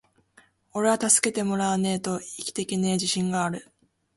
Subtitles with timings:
[0.79, 3.59] ｢おれは助けてもらわねェと生きていけねェ自信がある!!!｣